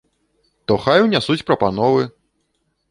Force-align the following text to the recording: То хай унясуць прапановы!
То 0.71 0.79
хай 0.85 1.03
унясуць 1.05 1.47
прапановы! 1.51 2.11